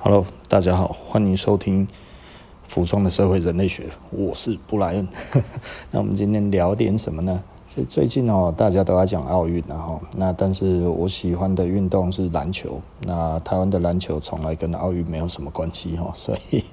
[0.00, 1.84] Hello，大家好，欢迎收听
[2.68, 3.82] 《服装的社会人类学》，
[4.12, 5.08] 我是布莱恩。
[5.90, 7.42] 那我们今天聊点什么呢？
[7.74, 12.80] 就最近哦，大家都在讲奥运，然后那但是我喜欢的运动是篮球。
[13.00, 16.64] 那台湾的篮球从来跟奥运没有什么关系哈，所以。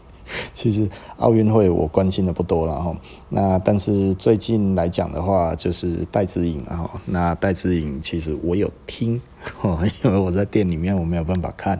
[0.66, 2.96] 其实奥运会我关心的不多了哈，
[3.30, 9.22] 那但是最近来讲的话，就是戴资颖啊，那戴资颖其实我有听，
[10.04, 11.80] 因为我在店里面我没有办法看，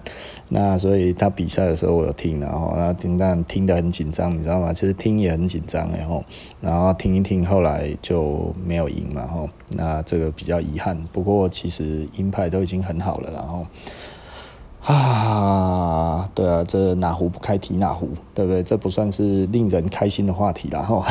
[0.50, 4.72] 那所以他比赛的时候我有听，然后那听但听得很紧张，你知道吗？
[4.72, 6.24] 其实听也很紧张，然后
[6.62, 10.96] 然后听一听，后来就没有赢嘛，哈，那这个比较遗憾。
[11.12, 13.66] 不过其实银牌都已经很好了，然后。
[14.86, 18.62] 啊，对啊，这哪壶不开提哪壶，对不对？
[18.62, 21.04] 这不算是令人开心的话题了哈。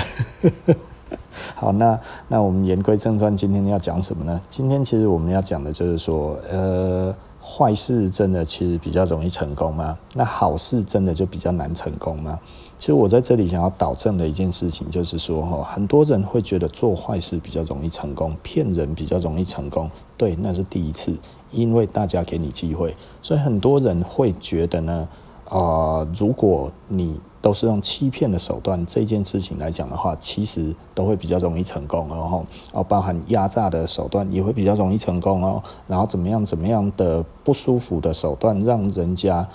[1.56, 1.98] 好，那
[2.28, 4.40] 那我们言归正传，今天要讲什么呢？
[4.48, 9.98] 今天其实我们要讲的就是说，呃，坏事真的其实比较容易成功吗？
[10.14, 12.38] 那好事真的就比较难成功吗？
[12.78, 21.16] 其实我在这里想要导正的一件事情就是说，哈，很多人会觉得做坏事比较容易成功，骗人比较容易成功，对，那是第一次。
[21.54, 25.08] 因为大家给你机会，所以很多人会觉得呢，
[25.48, 39.46] 啊、呃，如果你都是用欺骗的手段，这件事情来讲的话，其实都会比较容易成功，然后哦，包含压榨的手段也会比较容易成功哦，然后怎么样怎么样的不舒服的手段，让人家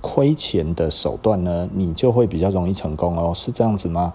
[0.00, 4.12] 亏钱的手段呢，你就会比较容易成功哦，是这样子吗？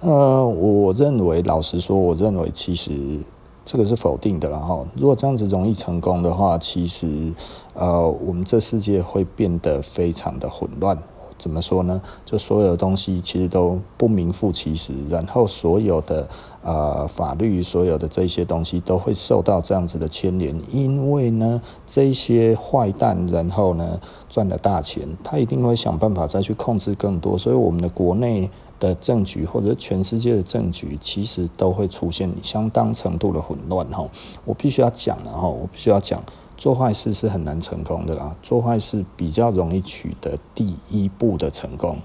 [0.00, 3.20] 呃，我认为，老实说，我认为其实。
[3.64, 7.32] 这个是否定的，然后如果这样子容易成功的话，其实
[7.74, 10.98] 呃，我们这世界会变得非常的混乱。
[11.38, 12.02] 怎么说呢？
[12.26, 16.28] 就所有的东西其实都不名副其实，然后所有的
[16.62, 28.50] 呃法律，所有的这些东西都会受到这样子的牵连，因为呢，这些坏蛋然后呢赚了大钱，他一定会想办法再去控制更多，所以我们的国内。
[28.80, 34.04] 的政局或者全世界的政局，其实都会出现相当程度的混乱哈。
[34.44, 36.20] 我必须要讲了哈，我必须要讲，
[36.56, 41.98] 做坏事是很难成功的啦，做坏事比较容易取得第一步的成功。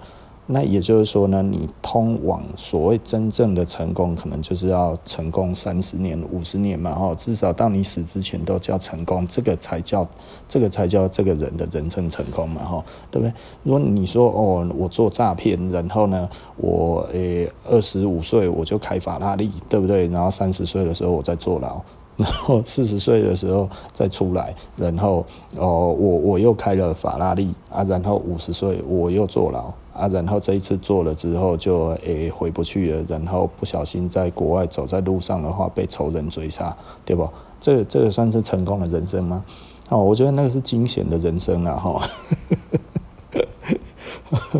[0.47, 10.07] 那也就是说呢，你通往所谓真正的成功，可能就是要成功三十年、五十年嘛，哈，至少到你死之前都叫成功，这个才叫
[10.47, 13.33] 这个才叫这个人的人生成功嘛，哈，对不对？
[13.63, 20.07] 如果你说哦，我做诈骗，然后呢，我诶二十五岁我就开法拉利，对不对？
[20.09, 21.81] 然后三十岁的时候我再坐牢，
[22.17, 25.25] 然后四十岁的时候再出来，然后
[25.57, 29.73] 哦我我又开了法拉利啊，然后五十岁我又坐牢。
[29.95, 36.75] 啊，然后这一次坐了之后就诶、回不去了，然后不小心在国外走在路上的话被仇人追杀，
[37.05, 37.25] 对不？
[37.61, 39.45] 这个、这个算是成功的人生吗？
[39.87, 41.77] 哦，我觉得那个是惊险的人生啊！
[41.77, 42.05] 哈，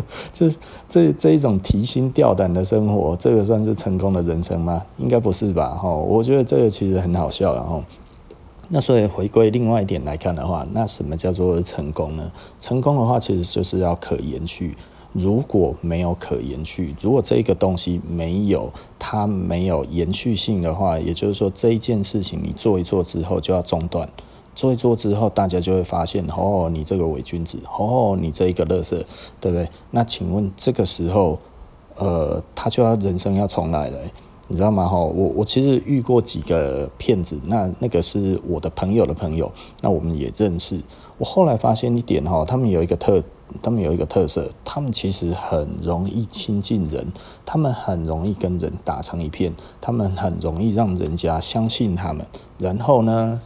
[0.32, 0.54] 这
[0.88, 4.82] 这这一种提心吊胆的生活，这个算是成功的人生吗？
[4.98, 5.70] 应该不是吧？
[5.70, 7.82] 哈，我觉得这个其实很好笑了哈。
[8.68, 12.32] 那所以回归另外一点来看的话，那什么叫做成功呢？
[12.58, 14.76] 成功的话，其实就是要可延续。
[15.12, 24.06] 如果没有可延续，如果这个东西没有它没有延续性的话，也就是说这一件事情你做一做之后就要中断，
[24.56, 28.96] 做一做之后大家就会发现哦，你这个伪君子，哦，你这一个乐色，
[29.40, 29.68] 对不对？
[29.92, 31.38] 那请问这个时候，
[31.94, 33.98] 呃，他就要人生要重来了，
[34.48, 34.84] 你知道吗？
[34.84, 39.52] 哈，我我其实遇过几个骗子，那那个是我的朋友的朋友，
[39.82, 40.80] 那我们也认识。
[41.18, 43.22] 我后来发现一点哈，他们有一个特。
[43.62, 47.06] 他们有一个特色，他们其实很容易亲近人，
[47.44, 52.26] 他们很容易跟人打成一片，他们很容易让人家相信他们，
[52.58, 53.40] 然后呢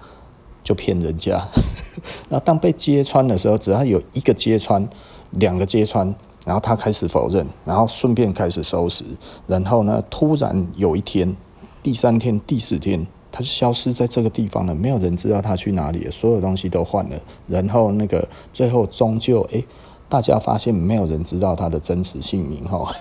[0.62, 1.48] 就骗人家。
[2.28, 4.88] 然后当被揭穿的时候，只要有一个揭穿，
[5.31, 9.04] 两个揭穿，然后他开始否认，然后顺便开始收拾，
[9.47, 11.37] 然后呢突然有一天，
[11.82, 13.06] 第三天、第四天。
[13.32, 17.16] 他就消失在这个地方了，没有人知道他去哪里了，所有东西都换了，
[17.47, 19.62] 然后那个最后终究，哎，
[20.09, 22.93] 大家发现没有人知道他的真实姓名，哈。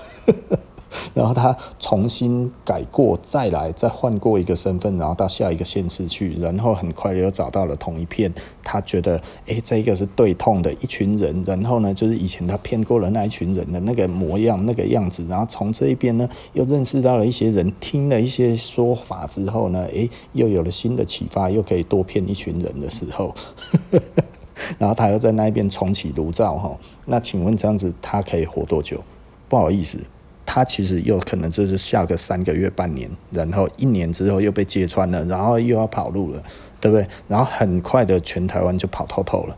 [1.14, 8.34] 然后他重新改过，再来再换过一个身份，然后到下一个县市去，然后很快又找到了同一片。
[8.64, 11.44] 他觉得，哎，这个是对痛的一群人。
[11.46, 15.26] 然后呢，就是以前他骗过了那一群人的那个模样、那个样子。
[15.28, 23.34] 然后从这一边呢，又认识到了一些人，听了一些说法之后呢，哎，又有了新的启发，又可以多骗一群人的时候，
[24.78, 26.78] 然后他又在那一边重启炉灶哈。
[27.06, 29.02] 那请问这样子他可以活多久？
[29.48, 29.98] 不好意思。
[30.52, 36.42] 他其实又可能就是下个三个月、半年，然后一年之后又被揭穿了，然后又要跑路了，
[36.82, 37.08] 对不对？
[37.28, 39.56] 然后很快的全台湾就跑透透了，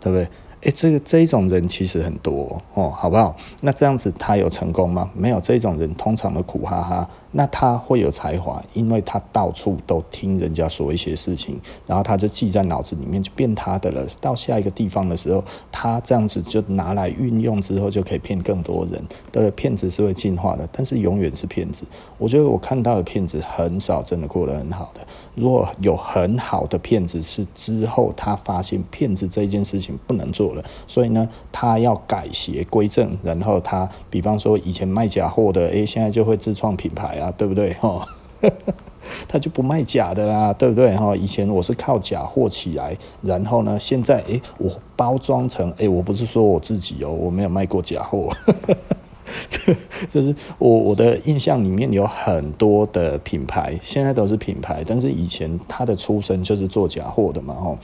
[0.00, 0.26] 对不对？
[0.62, 3.36] 诶，这个这一种人其实很多哦，好不好？
[3.60, 5.10] 那这样子他有成功吗？
[5.14, 7.06] 没有，这种人通常都苦哈哈。
[7.32, 14.04] 那他会有才华，因为他到处都听人家说一些事情，然后他就记在脑子里面，就变他的了。
[14.20, 19.00] 到下一个地方的时候，他这样子就拿来运用之后，就可以骗更多人。
[19.30, 21.84] 的骗子是会进化的，但是永远是骗子。
[22.18, 25.00] 我觉得我看到的骗子很少真的过得很好的。
[25.36, 37.19] 如果有很好的骗子，是之后他发现骗子这件事情不能做了，所以呢，他要改邪归正，然后他比方说以前卖假货的，诶，现在就会自创品牌。
[37.20, 37.72] 啊，对不对？
[37.80, 38.04] 哈，
[39.28, 40.96] 他就不卖假的啦，对不对？
[40.96, 48.32] 哈，以前我是靠假货起来，然后呢，现在诶，我包装成诶，我不是说我自己哦，我没有卖过假货，
[49.48, 49.76] 这
[50.08, 57.78] 就是我我的印象里面有很多的品牌，现在都是品牌，但是以前他的出身就是做假货的嘛，哈，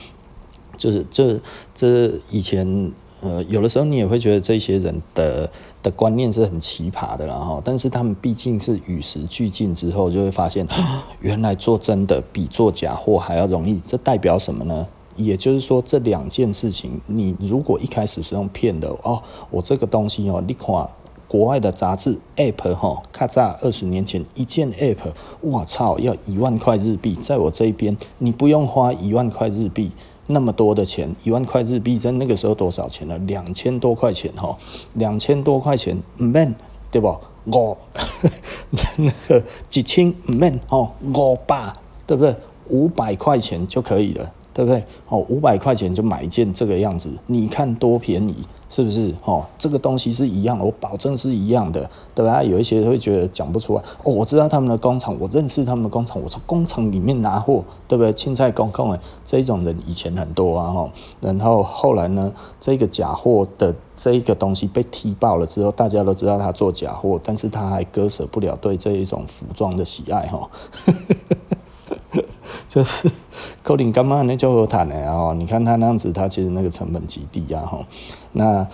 [0.75, 1.39] 就是这
[1.73, 2.91] 这以前。
[3.19, 5.49] 呃，有的时候你也会觉得这些人的
[5.81, 10.67] 的观念是很奇葩的，然后，但是他们毕竟是与时俱进之后，就会发现，
[11.19, 13.79] 原来做真的比做假货还要容易。
[13.83, 14.87] 这代表什么呢？
[15.15, 19.19] 也就是说，这两件事情，你如果一开始是用骗的哦，
[19.49, 20.87] 我这个东西哦，你看
[21.27, 25.11] 国外的杂志 App 哈，咔嚓，二十年前一件 App，
[25.41, 29.91] 我操，要一万块日币，在我这边你不用花一万块日币。
[30.27, 33.17] 那么多的钱，一万块日币在那个时候多少钱呢？
[33.19, 34.55] 两千多块钱哈，
[34.93, 36.53] 两千多块钱唔免
[36.91, 37.17] 对不？
[37.45, 37.77] 五
[38.97, 41.73] 那个几千唔免哦，五百
[42.05, 42.35] 对不对？
[42.69, 44.83] 五百块钱就可以了，对不对？
[45.07, 48.35] 哦，五百块钱就买一件这个样子，你看多便宜。
[48.69, 49.45] 是不是哦？
[49.57, 52.43] 这个东西是一样的，我保证是一样的，对吧？
[52.43, 54.11] 有一些会觉得讲不出来哦。
[54.11, 58.11] 我知道他们的工厂，我认识他们的工厂，我从工厂里面拿货，对不对？
[58.11, 60.89] 青菜公公诶，这种人以前很多啊哈。
[61.21, 70.49] 然后后来呢，这个假货的这个东西被踢爆了之后，大家都知道他做假货，但是他还割舍不了对这一种服装的喜爱哈。
[72.67, 73.09] 就是。
[73.67, 75.35] 可能干嘛那就好谈的哦？
[75.37, 77.85] 你看他那样子，他其实那个成本极低啊哈。
[78.31, 78.65] 那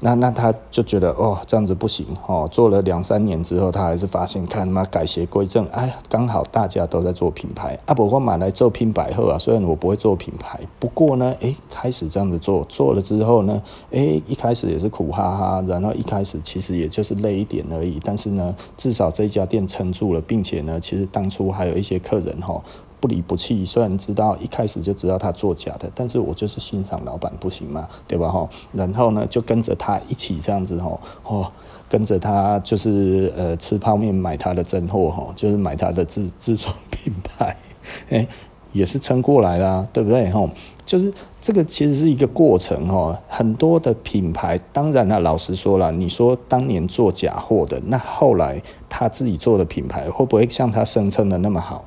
[0.00, 2.48] 那那他就觉得哦，这样子不行哦。
[2.50, 9.36] 做了两三年之后，他还是发现看他妈改邪归正，哎，刚好大家都在做品牌啊，不过买来做品牌后啊。
[9.38, 18.00] 虽然我不会做品牌，不过呢，哎，开始这样子做，做了之后呢，哎，一开始也是苦哈哈，然后一开始其实也就是累一点而已。
[18.02, 22.58] 但是呢，至少这家店撑住了，并且呢，其实当初还有一些客人哈。
[23.04, 27.86] 不离不弃，虽然知道一开始就知道他做假的，但是我就是欣赏老板，不行吗？
[28.08, 28.30] 对吧？
[28.30, 31.52] 哈，然后呢，就跟着他一起这样子哈，哦，
[31.86, 37.54] 跟着他就是呃吃泡面买他的真货哈，就是买他的自自创品牌，
[38.08, 38.26] 哎，
[38.72, 40.30] 也是撑过来啦，对不对？
[40.30, 40.48] 哈，
[40.86, 41.12] 就是
[41.42, 51.84] 这个其实是一个过程哈，很多的品牌，当然了，老实说了，你说当年做假货的，那后来他自己做的品牌会不会像他声称的那么好？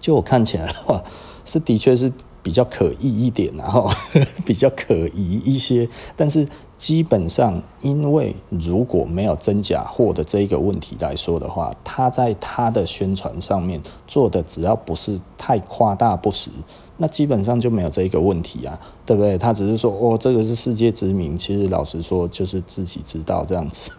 [0.00, 1.02] 就我看起来的话，
[1.44, 2.12] 是的确是
[2.42, 3.90] 比较可疑一点，然后
[4.46, 5.88] 比较可疑一些。
[6.16, 6.46] 但是
[6.76, 16.50] 基本上，因为如果没有真假货的这一个问题来说的话，他在他的宣传上面做的只要不是太夸大不实，
[16.98, 19.38] 那基本上就没有这一个问题啊，对不对？
[19.38, 23.90] 他只是说哦，这个是世界知名，其实老实说就是自己知道这样子，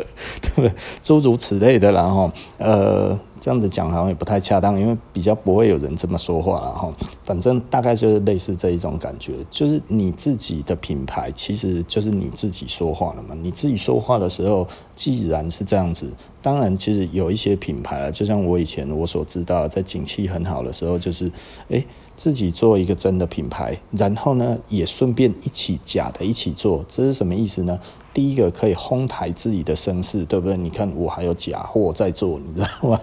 [0.40, 0.72] 对不对？
[1.02, 3.18] 诸如此类的，然后呃。
[3.44, 6.94] 这样子讲好像也不太恰当，因为比较不会有人这么说话了哈。
[7.24, 13.36] 反正大概就是类似这一种感觉，就是你自己的品牌其实就是你自己说话了嘛。
[13.42, 16.08] 你自己说话的时候，既然是这样子，
[16.40, 21.28] 当然其实有一些品牌啊，就像我以前我所知道，在景气很好的时候，就是
[21.66, 21.84] 诶
[22.14, 27.80] 自己做一个真的品牌，然后呢也顺便一起假的一起做，这是什么意思呢？
[28.14, 30.56] 第一个可以哄抬自己的声势，对不对？
[30.56, 33.00] 你看我还有假货在做，你知道吗？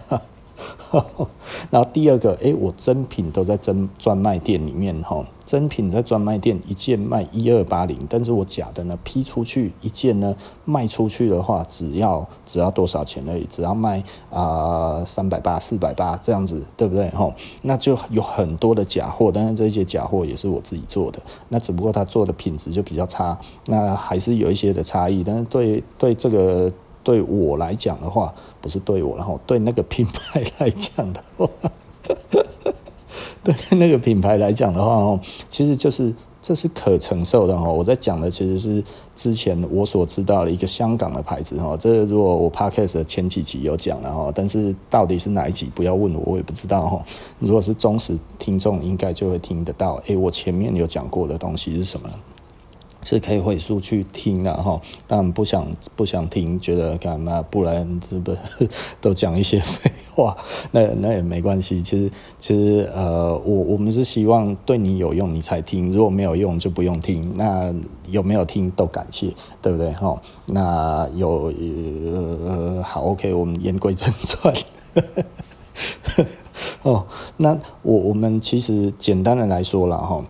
[1.69, 10.35] 然后第二个，诶，我真品都在真专卖店里面哈，真品在专卖店一件卖一二八零，但是我假的呢批出去一件呢
[10.65, 17.09] 卖出去的话，只要只要多少钱而已，只要卖啊三百八四百八这样子，对不对？
[17.09, 23.37] 哈，那就有很多的假货，但是这些假货也是我自己做的，那只不过他做的品质就比较差，
[23.67, 26.71] 那还是有一些的差异，但是对对这个。
[27.03, 31.47] 对我来讲的话，不是对我，然后对那个品牌来讲的话，
[33.43, 37.73] 对那个品牌来讲的话哦，其实就是这是可承受的哦。
[37.73, 38.83] 我在讲的其实是
[39.15, 41.75] 之前我所知道的一个香港的牌子哈。
[41.77, 47.03] 这如果我 Podcast 的前几集有讲了哈，但是到底是哪一集，不要问我，我也不知道哈。
[47.39, 49.95] 如果是忠实听众，应该就会听得到。
[50.05, 52.09] 诶，我前面有讲过的东西是什么？
[53.01, 55.65] 是可以回溯去听的哈，但不想
[55.95, 57.41] 不想听，觉得干嘛？
[57.49, 58.35] 不然是不
[58.99, 60.35] 都讲一些废话？
[60.71, 61.81] 那那也没关系。
[61.81, 67.37] 其实其实呃，我我们是希望对你有用你才听，如果没有用就不用听。
[67.37, 67.73] 那
[68.09, 70.21] 有没有听都感谢，对不对哈？
[70.47, 71.53] 那有
[72.11, 74.53] 呃好 OK，我们言归正传。
[76.83, 77.05] 哦，
[77.37, 80.21] 那我我们其实简单的来说了哈。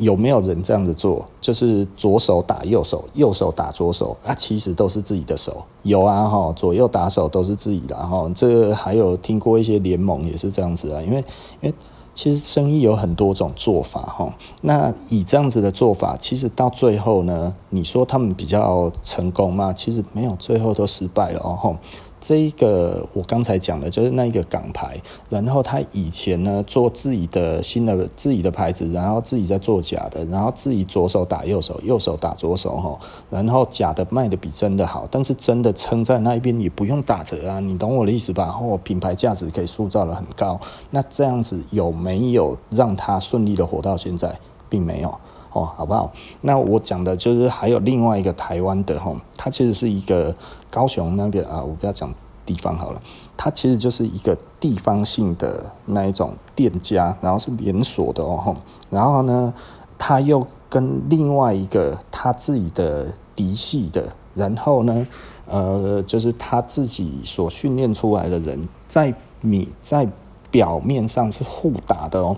[0.00, 1.24] 有没有人这样子做？
[1.42, 5.62] 就是左手打右手，右手打左手啊，其实都是自己的手。
[5.82, 8.28] 有啊，哈，左右打手都是自己的哈。
[8.34, 11.18] 这个还有听过一些联盟也是这样子啊，因为
[11.60, 11.74] 因为
[12.14, 14.34] 其实生意有很多种做法哈。
[14.62, 19.70] 那以这样子的做法，其实到最后呢，你说他们比较成功吗？
[19.72, 21.76] 其实没有，最后都失败了哦。
[22.20, 25.00] 这一个我刚才讲的就是那一个港牌，
[25.30, 32.98] 然后他以前呢做自己的新的自己的牌子，然后自己在做假的，然后自己左手打右手，右手打左手哈，
[33.30, 38.44] 然后假的卖的比真的好，但是真的撑在那一边也不用打折啊，你懂我的意思吧？
[38.44, 40.60] 然后品牌价值可以塑造得很高，
[40.90, 45.18] 那这样子有没有让他顺利的活到现在，并没有。
[45.52, 46.12] 哦，好不好？
[46.42, 50.34] 那我讲的就是还有另外一个台湾的吼，它其实是一个
[50.70, 52.12] 高雄那边啊，我不要讲
[52.46, 53.00] 地方好了，
[53.36, 58.56] 它其实就是一个地方性的那一种店家，然后是连锁的哦，
[58.90, 59.52] 然后呢，
[59.98, 65.06] 他又跟另外一个他自己的嫡系的，然后呢，
[65.46, 70.08] 呃，就是他自己所训练出来的人，在你在
[70.50, 72.36] 表面上是互打的哦。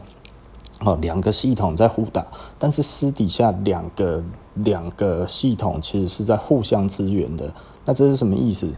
[0.84, 2.26] 哦，两个系统在互打，
[2.58, 4.22] 但是私底下两个
[4.54, 7.52] 两个系统其实是在互相支援的。
[7.84, 8.68] 那这是什么意思？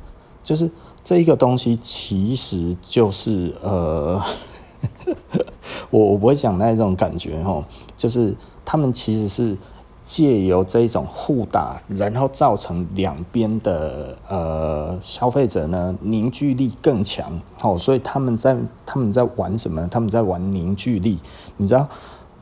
[0.42, 0.70] 就是
[1.02, 4.20] 这一个东西其实就是呃，
[5.90, 7.64] 我我不会讲那一种感觉哈，
[7.96, 9.56] 就是他们其实是。
[10.04, 19.88] 借由这一种互打，然后造成两边的呃消费者呢凝聚力更强，哦，所以他们在他们在玩什么？
[19.88, 21.18] 他们在玩凝聚力。
[21.56, 21.88] 你知道，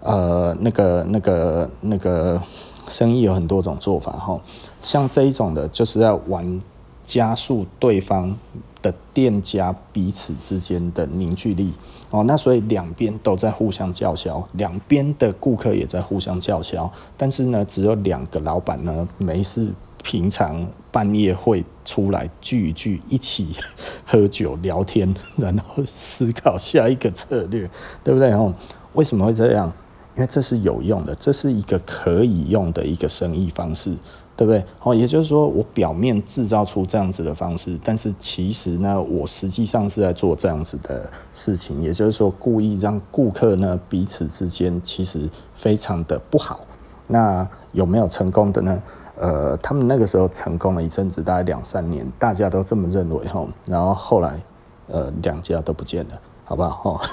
[0.00, 2.40] 呃，那个那个那个
[2.88, 4.40] 生意有很多种做法，哈，
[4.78, 6.61] 像这一种的，就是要玩
[7.05, 8.37] 加速对方
[8.81, 11.73] 的店家彼此之间的凝聚力。
[12.11, 23.57] 哦，那所以两边都在互相叫嚣，两边的顾客也在互相叫嚣，但是呢，只有两个老板呢，没事，平常半夜会出来聚一聚，一起
[24.05, 27.71] 喝酒聊天， 然后思考下一个策略，
[28.05, 28.31] 对不对？
[28.33, 28.55] 哦，
[28.93, 29.73] 为什么会这样？
[30.15, 33.97] 因为这是有用的，这是一个可以用的一个生意方式。
[34.43, 34.65] 对不对？
[34.83, 41.81] 哦，也就是说，我表面制造出这样子的方式，但是其实呢，我实际上是在做这样子的事情。
[41.81, 46.59] 也就是说，故意让顾客呢彼此之间其实非常的不好。
[47.07, 48.83] 那有没有成功的呢？
[49.17, 53.47] 呃，他们那个时候成功了一阵子，大概两三年，大家都这么认为哈。
[53.67, 54.43] 然后后来，
[54.89, 56.95] 呃，两家都不见了，好不好？
[56.95, 57.09] 哈，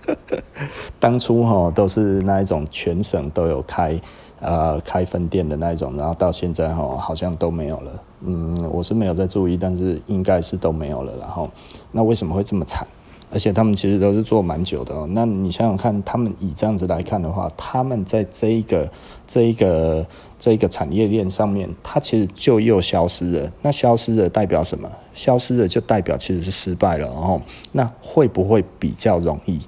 [1.00, 3.98] 当初哈都是那一种全省都有开。
[4.40, 7.92] 呃，开分店的那种，然后到现在哈，好像都没有了。
[8.22, 11.12] 嗯，我是没有在注意，但是应该是都没有了。
[11.18, 11.48] 然后，
[11.92, 12.86] 那为什么会这么惨？
[13.32, 15.06] 而且他们其实都是做蛮久的。
[15.10, 18.90] 那你想想看，他们以这样子来看的话，他们在这一个、
[19.24, 20.04] 这一个、
[20.36, 23.52] 这一个产业链上面，它其实就又消失了。
[23.62, 24.90] 那消失了代表什么？
[25.14, 27.06] 消失了就代表其实是失败了。
[27.06, 29.60] 然后，那会不会比较容易？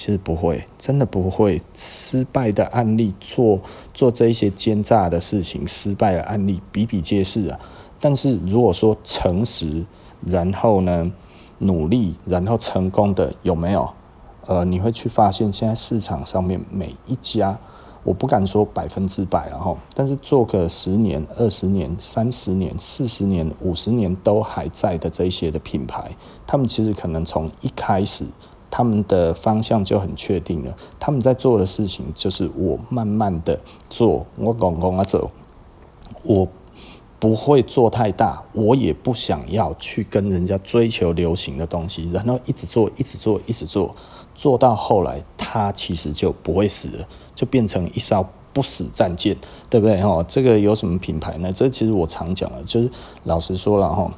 [0.00, 1.60] 其实不会，真的不会。
[1.74, 3.60] 失败的案例做
[3.92, 7.60] 做这一些奸诈的事情，失败的案例比比皆是啊。
[8.00, 9.84] 但是如果说诚实，
[10.26, 11.12] 然后呢
[11.58, 13.90] 努力，然后成功的有没有？
[14.46, 17.58] 呃，你会去发现现在市场上面每一家，
[18.02, 26.16] 我不敢说百分之百，然后但是做个十年、二十年、三十年、四十年、五十年都还在的这一些的品牌，
[26.46, 28.24] 他们其实可能从一开始。
[28.70, 33.58] 他们的方向就很确定了，他们在做的事情就是我慢慢的
[33.88, 35.30] 做，我拱拱啊走，
[36.22, 36.46] 我
[37.18, 43.94] 不会做太大，我也不想要去跟人家追求流行的东西，然后一直做，一直做，一直做，
[44.34, 49.36] 做到后来，它其实就不会死了，就变成一艘不死战舰，
[49.68, 50.00] 对不对？
[50.00, 51.52] 哈，这个有什么品牌呢？
[51.52, 52.90] 这其实我常讲的，就是
[53.24, 54.10] 老实说了哈。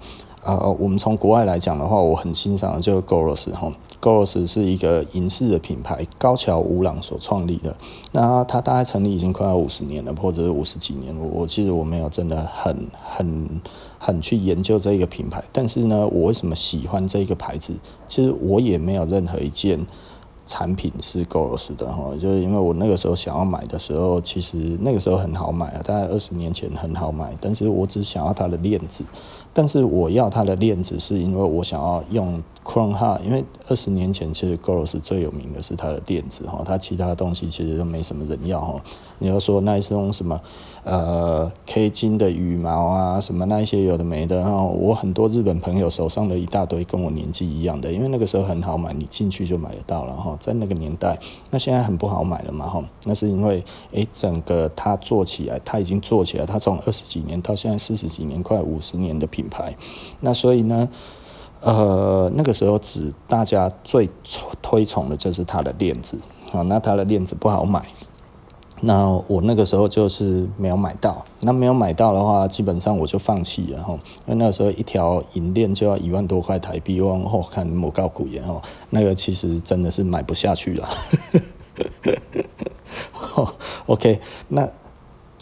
[0.45, 7.77] 呃，我们从国外来讲的话，我很欣赏的就是 Goros 哈，Goros 是一个银饰的品牌，高桥吾朗所创立的。
[8.11, 11.17] 那它大概成立已经快要五十年了，或者是五十几年。
[11.17, 13.61] 我我其实我没有真的很很
[14.01, 17.73] 很去研究这个品牌，但是呢，我为什么喜欢这个牌子？
[18.09, 19.87] 其实我也没有任何一件
[20.45, 29.05] 产品是 Goros 的哈，就是因为我那个时候想要买的时候，其实那个时候很好买啊，大概二十年前很好买，但是我只想要它的链子。
[29.53, 38.81] 但是我要它的链子，是因为我想要用 Crohn 哈因为二十年前其实 g r o s s 最有名的是它的链子哈，它其他的东西其实都没什么人要哈。
[39.19, 40.41] 你要说那一种什么
[40.85, 51.19] 呃 K 金的羽毛啊，什么那一些有的没的，然后我很多日本朋友手上的一大堆跟我年纪一样的，因为那个时候很好买，你进去就买得到了哈，在那个年代，
[51.51, 59.77] 那现在很不好买了嘛哈，那是因为诶、整个它做起来，它已经做起来，它从二十几年到现在四十几年，快五十年的品牌，
[60.21, 60.89] 那所以呢，
[61.63, 64.09] 呃，那个时候只大家最
[64.61, 66.19] 推崇的就是它的链子
[66.53, 67.87] 啊，那它的链子不好买，
[68.81, 73.93] 那我那个时候就是没有买到，那没有买到的话，基本上我就放弃了哈，
[74.27, 80.89] 因为那个时候一条银链就要一万多块台币，往后看某高古言哦，那个其实真的是买不下去了。
[83.87, 84.69] OK，那。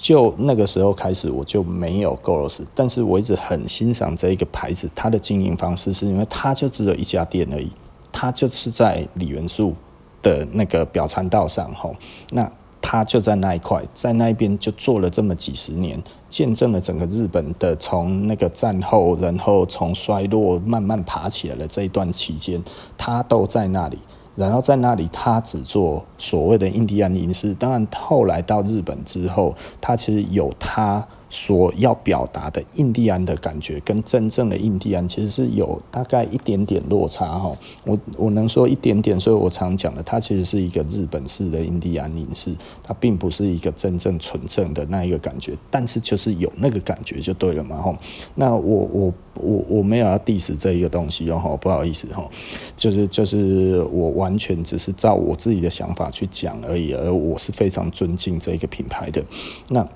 [0.00, 7.70] 就那个时候开始，我就没有 Goros，但是我一直很欣赏这一个牌子，它的经营方式是因为它就只有一家店而已，
[8.10, 9.74] 它就是在李元素
[10.22, 11.94] 的那个表参道上吼，
[12.30, 22.64] 那它就在那一块，在那边就做了这么几十年，见证了整个日本的从那个战后，然后从衰落慢慢爬起来的这一段期间，
[22.96, 23.98] 它都在那里。
[24.36, 27.52] 然后在那里，他只做所谓的印第安银饰。
[27.54, 31.06] 当然，后来到日本之后，他其实有他。
[31.30, 37.56] 所要表达的印第安的感觉，跟真正的印第安其实是有大概一点点落差哈。
[37.84, 47.96] 我我能说一点点，所以我常讲的，它其实是一个日本式的印第安影视，它并不是一个真正纯正的那一个感觉，但是就是有那个感觉就对了嘛哈。
[48.34, 52.28] 那我我我我没有要 diss 这一个东西哦，不好意思哈，
[52.76, 59.24] 就是就是我完全只是照我自己的想法去讲而已，而我是非常尊敬这个品牌的
[59.68, 59.88] 那。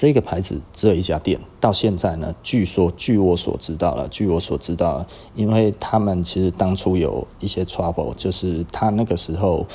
[0.00, 9.66] 这个牌子只有一家店，到现在呢，据说据我所知道了，据我所知道，因为他们其实当初有一些 trouble，就是他那个时候，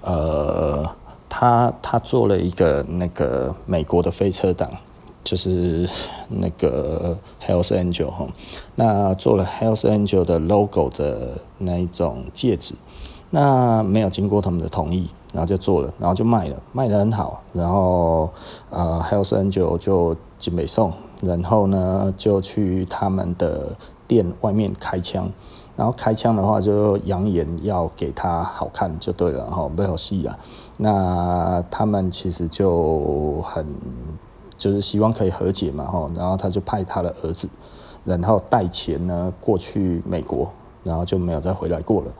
[0.00, 0.90] 呃，
[1.28, 4.70] 他他做了一个那个美国的飞车党，
[5.22, 5.86] 就是
[6.30, 8.26] 那个 Hells Angel 哈，
[8.76, 12.72] 那做了 Hells Angel 的 logo 的那一种戒指，
[13.34, 15.10] 那没有经过他们的同意。
[15.34, 17.42] 然后就做了，然后就卖了，卖得很好。
[17.52, 18.30] 然后
[18.70, 20.92] 呃，Hells Angel 就进北宋，
[21.22, 25.28] 然后呢就去他们的店外面开枪，
[25.74, 30.38] 然后开枪的话就扬言要给他好看就对了哈，没有戏啊。
[30.78, 33.66] 那他们其实就很
[34.56, 37.48] 就是希望可以和解嘛哈，然后他就派他的儿子，
[38.04, 40.48] 然后带钱呢过去美国，
[40.84, 42.12] 然后就没有再回来过了。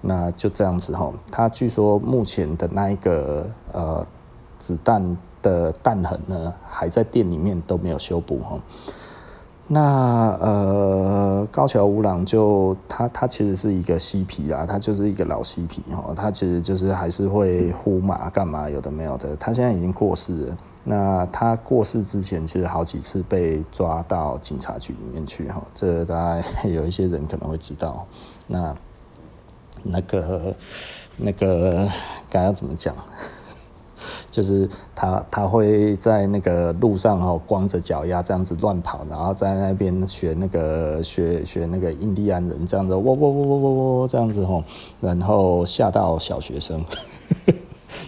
[0.00, 4.06] 那就这样子哈，他据说目前的那一个呃
[4.56, 8.58] 子弹的弹痕呢，还在店里面都没有修补哈。
[9.66, 19.34] 那呃高桥吾郎就他他其实是一个嬉皮啊，他就是一个老嬉皮哈，他其实就是还是会呼马干嘛有的没有的。
[19.36, 28.06] 他现在已经过世了，那他过世之前其实好几次被抓到警察局里面去哈，这大概 有一些人可能会知道
[28.46, 28.74] 那。
[29.82, 30.54] 那个
[31.16, 31.88] 那个
[32.28, 32.94] 该要怎么讲？
[34.30, 44.62] 就是他他会在那个路上哦，光着脚丫这样子乱跑，然后在那边学那个学学那个印第安人这样子，喔喔喔喔喔喔这样子吼，
[45.00, 46.84] 然后吓到小学生。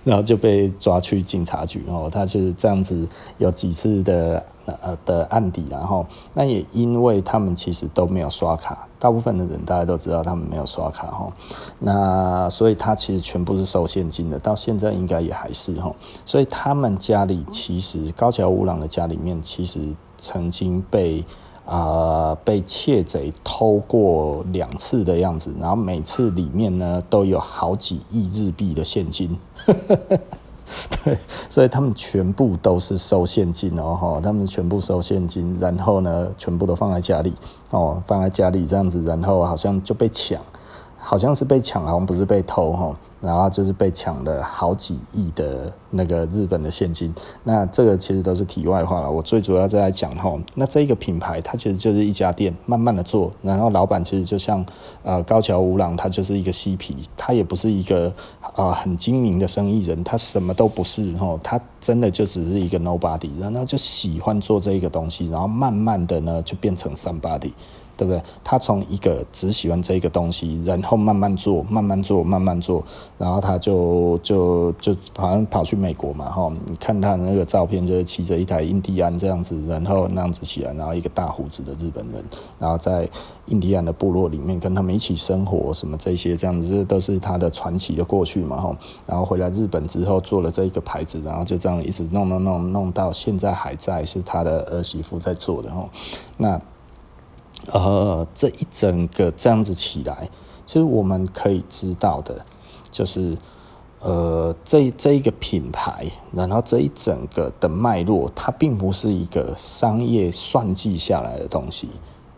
[0.03, 3.07] 然后就被抓去警察局然后，他就是这样子
[3.39, 11.33] 有几次的呃的案底，然后那也因为他们其实都没有刷卡，大部分的人大家都知道他们没有刷卡哈，
[11.79, 19.81] 那所以他其实全部是收现金的，到现在应该也还是哈，所以他们家里其实高桥吾郎的家里面其实
[20.17, 21.25] 曾经被。
[21.71, 29.39] 啊、被窃贼偷过两次的样子，然后每次里面呢都有好几亿日币的现金，
[31.05, 31.17] 对，
[31.49, 37.33] 所以他们全部都是收现金哦，哈，他们全部收现金，然后呢，全部都放在家里
[37.71, 40.43] 哦，放在家里这样子，然后好像就被抢，
[40.99, 42.97] 好像是被抢，好像不是被偷哈。
[43.21, 49.11] 然后就是被抢了好几亿的那个日本的现金，那这个其实都是题外话了。
[49.11, 54.65] 我最主要在讲哈，那这一个品牌它其实就是一家店，慢慢的做，然后老板其实就像
[55.03, 58.09] 呃高桥吾郎，他就是一个嬉皮，他也不是一个
[58.41, 67.53] 啊、呃、很精明的生意人，他什么都不是哈，他真的就只是一个 nobody，然后就喜欢做这一个东西，然后慢慢的呢就变成 somebody。
[68.01, 68.23] 对不对？
[68.43, 72.83] 他从一个只喜欢这一个东西，然后慢慢做，慢慢做，慢慢做，
[73.19, 82.25] 然后他就就就好像跑去美国嘛，哈，你看他的那个照片，就是骑着一台印第安这样子，然后那样子起来，然后一个大胡子的日本人，
[82.59, 83.07] 然后在
[83.49, 95.87] 印第安的部落里面跟他们一起生活，什么这些这样子，这都是他的传奇的过去嘛，哈，然后回来日本之后做了这一个牌子，然后就这样一直弄弄弄弄到现在还在，是他的儿媳妇在做的，哈，
[96.39, 96.59] 那。
[97.67, 100.29] 呃，这一整个这样子起来，
[100.65, 102.45] 其实我们可以知道的，
[102.91, 103.37] 就是
[104.01, 111.91] 呃，这这一个品牌，然后这一整个的脉络，它并不是一个商业算计下来的东西，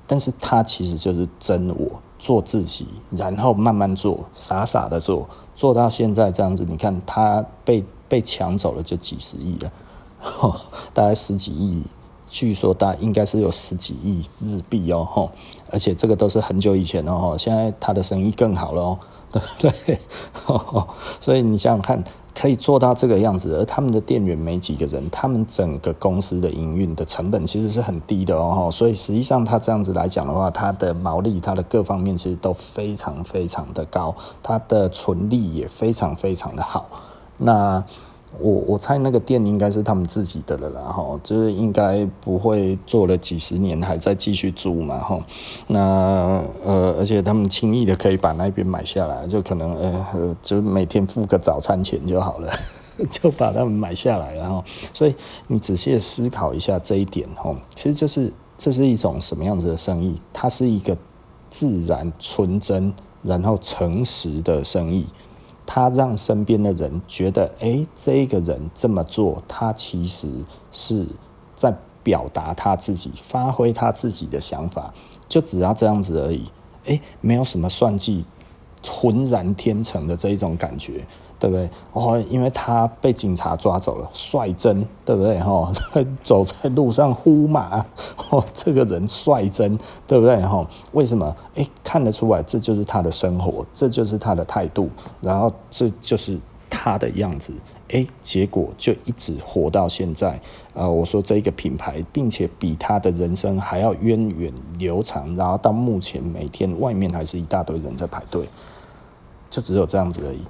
[0.06, 6.66] 但是它其实就是真我做自己，然后慢慢做，傻傻的做，做到现在这样子。
[6.68, 9.72] 你看，它被被抢走了就几十亿了，
[10.40, 10.60] 哦，
[10.92, 11.84] 大概十几亿。
[12.32, 15.30] 据说大应该是有十几亿日币哦，吼，
[15.70, 18.98] 而且这个都是很久以前哦，现在他的生意更好了哦，
[19.30, 19.46] 对不
[19.86, 19.98] 对？
[21.20, 22.02] 所以你想想看，
[22.34, 36.88] 可以做到这个样子，而他们的店员没几个人，他们整个公司的营运的成本其实是很低的哦吼，所以实际上他这样子来讲的话，他的毛利、他的各方面其实都非常非常的高，他的纯利也非常非常的好，
[37.36, 37.84] 那。
[38.38, 45.18] 我我猜那个店应该是他们自己的了啦，哈，就是应该不会做了几十年还在继续租嘛，哈。
[45.66, 52.50] 那呃，而且他们轻易的可以把那边买下来，就可能呃，就每天付个早餐钱就好了，
[53.10, 54.64] 就把他们买下来，然后，
[54.94, 55.14] 所以
[55.46, 60.20] 你仔细思考一下这一点，哈，其实就是这是一种什么样子的生意？
[60.32, 60.96] 它是一个
[61.50, 62.92] 自然、纯真，
[63.22, 65.06] 然后诚实的生意。
[65.74, 71.06] 他让身边的人觉得，哎，这个人这么做，他其实是
[71.54, 74.92] 在表达他自己，发挥他自己的想法，
[75.26, 76.52] 就只要这样子而已，
[76.84, 78.26] 哎，没有什么算计，
[78.86, 81.06] 浑然天成的这一种感觉。
[81.42, 81.68] 对不对？
[81.92, 85.40] 哦，因为他被警察抓走了，率真，对不对？
[85.40, 85.72] 哈，
[86.22, 87.84] 走在路上呼马，
[88.30, 89.76] 哦，这个人率真，
[90.06, 90.40] 对不对？
[90.42, 91.34] 哈，为什么？
[91.56, 94.88] 哎，看得出来，这就是他的生活，这就是他的态度，
[95.20, 96.38] 然后这就是
[96.70, 97.52] 他的样子。
[97.88, 100.40] 哎，结果就一直活到现在。
[100.74, 108.48] 呃，我说这一个品牌，并且比他的人生还要源远流长，然后到目前每天外面还是一大堆人在排队，
[109.50, 110.40] 就只有这样子而已。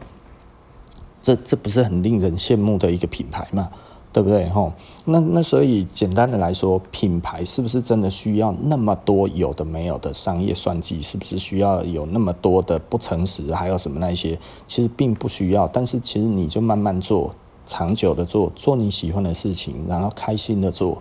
[1.23, 3.71] 这这不是很令人羡慕的一个品牌吗？
[4.13, 4.47] 对不对？
[4.51, 4.75] 吼，
[5.07, 11.01] 那那所以简单的来说，品牌是不是真的需要那么多有的没有的商业算计？
[11.01, 13.55] 是不是需要有那么多的不诚实？
[13.55, 14.39] 还有什么那些？
[14.67, 15.67] 其实并不需要。
[15.67, 21.01] 但是其实你就慢慢做，长久的做，做你喜欢的事情，然后开心的做，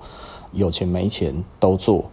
[0.54, 2.10] 有钱没钱都做，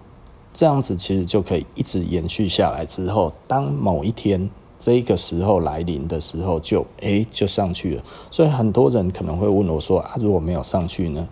[0.52, 2.84] 这样子其实就可以一直延续下来。
[2.84, 4.50] 之后，当某一天。
[4.78, 8.02] 这个时候来临的时候就，就哎就上去了。
[8.30, 11.28] 所以很多人可能会问我说：“啊，如果没有上去呢？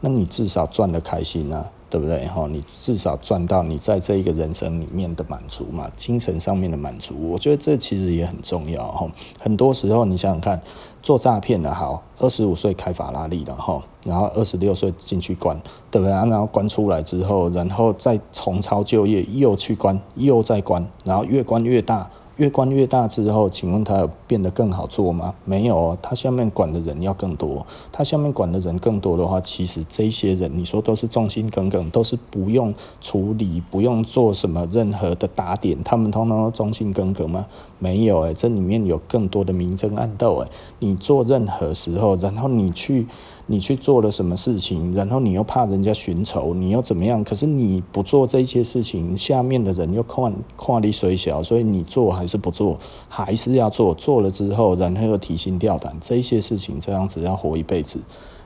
[0.00, 2.26] 那你至少赚得开心啊，对不对？
[2.26, 7.14] 哈，你至少赚到你在这一个人生里面的满足嘛，精神上面的满足。
[7.30, 9.10] 我觉得这其实也很重要哈。
[9.40, 10.60] 很多时候你想想看，
[11.02, 15.58] 做诈骗的好，二十五岁开法拉利的哈，然后二十六岁进去关，
[15.90, 16.12] 对不对？
[16.12, 22.10] 然后关出来之后，然后再重操旧业，又去关，又再关，然后越关越大。
[22.36, 25.34] 越关越大之后，请问他变得更好做吗？
[25.44, 27.64] 没有，他下面管的人要更多。
[27.92, 37.46] 他下面管的人更多的话，其实这些人你说都是忠心耿耿，都是不用处理、不用做什么任何的打点，他们通通都忠心耿耿吗？
[37.78, 40.50] 没有诶，这里面有更多的明争暗斗诶。
[40.80, 43.06] 你做任何时候，然后你去。
[43.46, 47.22] 你去做了什么事情，然后你又怕人家寻仇，你又怎么样？
[47.22, 52.78] 可是你不做这些事情，下面的人又看看你虽小，所以你做还是不做，
[53.08, 53.94] 还是要做。
[53.94, 57.98] 做了之后，然后又提心吊胆，这些事情这样子要活一辈子，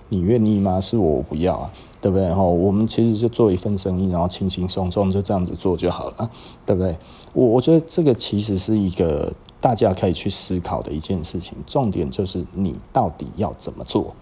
[0.08, 0.80] 你愿意吗？
[0.80, 2.34] 是我不要啊，对不对？
[2.34, 6.28] 哈，我们其实就做一份生意，然后轻轻松松就这样子做就好了，
[6.66, 6.96] 对不对？
[7.34, 14.12] 我我觉得这个其实是一个大家可以去思考的一件事情，重点就是你到底要怎么做。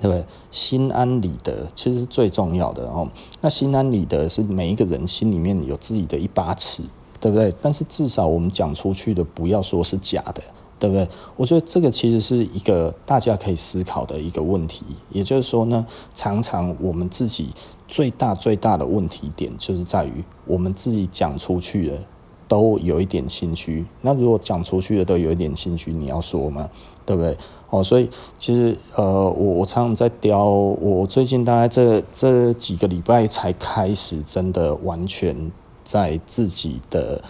[0.00, 0.24] 对不对？
[0.50, 3.08] 心安理得其实是最重要的哦。
[3.40, 6.82] 那心安理得是每一个人心里面有自己的一把尺，
[7.20, 7.52] 对不对？
[7.60, 10.42] 但是至少我们讲出去的不要说是假的，
[10.78, 11.08] 对不对？
[11.36, 14.84] 我觉得这个其实是一个大家可以思考的一个问题。
[15.10, 17.50] 也就是说呢，常常我们自己
[17.86, 21.98] 最大最大的问题点就是在于我们自己讲出去的
[22.46, 23.84] 都有一点心虚。
[24.00, 26.68] 那如果讲出去的都有一点心虚，你要说吗？
[27.04, 27.36] 对不对？
[27.70, 35.50] 哦，所以其实呃，我我常常在雕，我最近大概这这几个礼拜才开始真的完全
[35.84, 37.22] 在自己的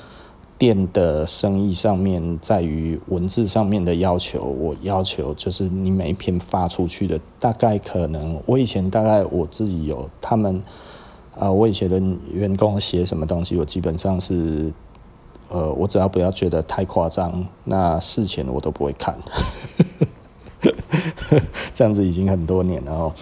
[0.56, 10.62] 店的生意上面，在于文字上面的要求，我要求就是你每一篇发出去的，大概可能我以前大概我自己有他们
[11.36, 12.00] 啊、我以前的
[12.32, 14.72] 员工写什么东西，我基本上是
[15.48, 19.16] 呃，我只要不要觉得太夸张，那事前我都不会看。
[21.74, 23.12] 这样子已经很多年了哦。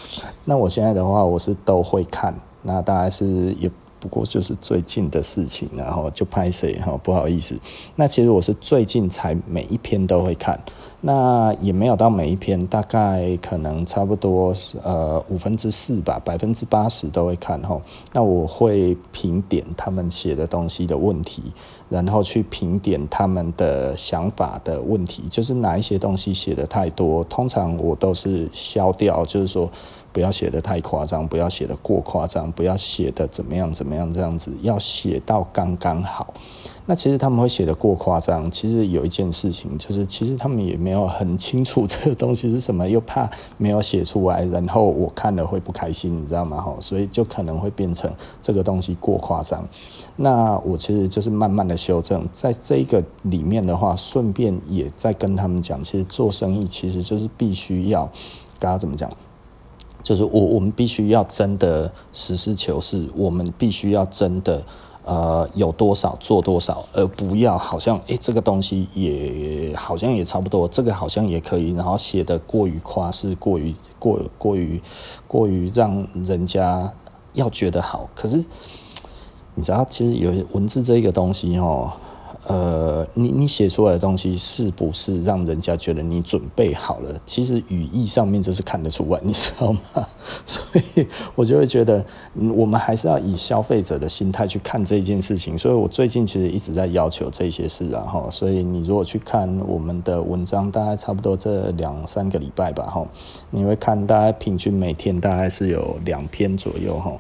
[0.45, 2.35] 那我现在的话，我是都会看。
[2.63, 7.59] 那大概是也不过就是最近的事情，然后就拍谁哈，不好意思。
[7.95, 10.59] 那其实我是最近才每一篇都会看。
[11.03, 17.81] 那也没有到每一篇，大概可能差不多呃五分之四吧，百分之八十都会看哈。
[18.13, 21.43] 那我会评点他们写的东西的问题，
[21.89, 29.71] 然后去评点他们的想法的问题，就是哪一些东西写得太多，通常我都是消掉，就是说
[30.17, 36.33] 不要写得太夸张，不要写得过夸张，不要写得怎么样怎么样这样子，要写到刚刚好。
[36.87, 46.57] 那其实他们会写得过夸张，其实有一件事情就是，其实他们也没有很清楚这个东西是什么，又怕没有写出来，然后我看了会不开心，你知道吗？
[46.63, 49.69] 哈，所以就可能会变成这个东西过夸张。
[50.17, 58.11] 那我其实就是慢慢的修正，在这个里面的话，顺便也在跟他们讲，其实做生意其实就是必须要，
[58.59, 59.11] 刚刚怎么讲？
[60.07, 64.63] 就是我我们必须要真的实事求是，我们必须要真的。
[65.09, 74.83] 呃，有多少做多少，而不要好像诶、这个东西也好像也差不多，这个好像也可以，然后写得过于夸饰，过于过过于
[75.29, 76.93] 过于让人家
[77.35, 78.11] 要觉得好。
[78.17, 78.45] 可是
[79.55, 81.93] 你知道，其实有文字这个东西哦。
[82.49, 87.21] 呃，你你写出来的东西是不是让人家觉得你准备好了？
[87.27, 89.81] 其实语义上面就是看得出来，你知道吗？
[90.47, 92.07] 所以我就会觉得，
[92.55, 95.59] 我们还是要以消费者的心态去看这件事情。
[95.59, 98.29] 所以我最近其实一直在要求这些事啊，哈。
[98.31, 103.05] 所以你如果去看我们的文章，大概差不多这两三个礼拜吧，哈，
[103.51, 107.13] 你会看大概平均每天大概是有两篇左右，哈。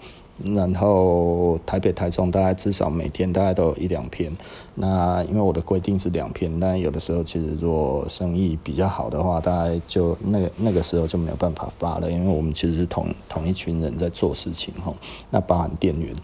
[0.45, 4.31] 然后台北、台中大概至少每天大概都有一两篇。
[4.79, 14.93] 那因为我的规定是两篇，但有的时候其实如果生意比较好的话，大概就那个那个时候就没有办法发了，因为我们其实是同同一群人在做事情哈。
[15.31, 16.15] 那包含店员，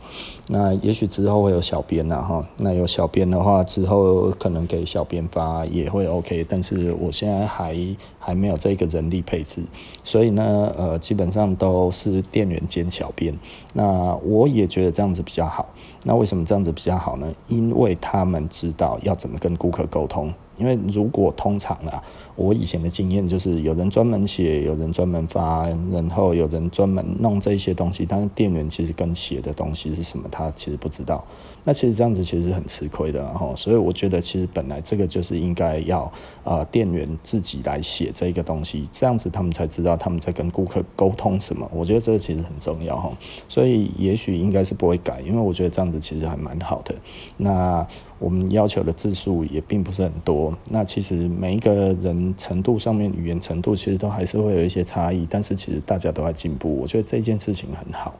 [0.49, 2.47] 那也许之后会有小编呐哈。
[2.59, 7.75] 那有小编的话，之后可能给小编发也会 OK，但是我现在还
[8.19, 9.63] 还没有这个人力配置，
[10.05, 13.35] 所以呢，呃，基本上都是店员兼小编。
[13.73, 15.71] 那我也觉得这样子比较好。
[16.05, 17.33] 那为什么这样子比较好呢？
[17.49, 20.33] 因为他们知道要怎么跟顾客沟通。
[20.59, 22.01] 因为如果通常啊，
[22.35, 31.25] 我以前的经验就是有人专门写，有人专门发，然后有人专门弄这些东西，但是店员其实跟写的东西是什么，他其实不知道。
[31.65, 36.11] 那其实这样子其实是很吃亏的，哈所以我觉得其实本来这个就是应该要
[36.43, 41.71] 呃店员自己来写这个东西，这样子他们才知道他们在跟顾客沟通什么。
[41.73, 43.13] 我觉得这个其实很重要哈，
[43.47, 46.95] 所以也许应该是不会改，因为我觉得这样子其实还蛮好的。
[47.37, 47.87] 那。
[48.19, 58.15] 我们要求的字数也并不是很多，那其实每一个人程度上面语言程度其实都还是会有一些差异，但是其实大家都在进步，我觉得这件事情很好。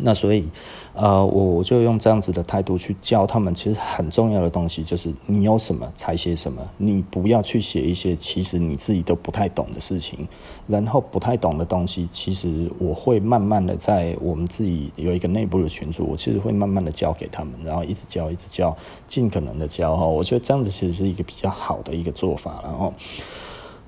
[0.00, 0.46] 那所以，
[0.94, 3.54] 呃，我我就用这样子的态度去教他们。
[3.54, 10.28] 其实很重要的东西就是，你有什么才写什么，你不要去写一些其实你自己都不太懂的事情。
[10.66, 20.04] 然后不太懂的东西，其实我会慢慢的在我们自己有一个内部的群组，我其实会慢慢的教给他们，然后一直教，一直教，尽可能的教哈。
[20.04, 22.60] 我觉得这样子其实是一个比较好的一个做法。
[22.62, 22.92] 然后